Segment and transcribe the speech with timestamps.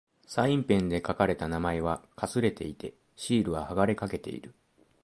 [0.25, 4.51] サインペンで書かれた名前は掠れていて、シールは剥がれかけている。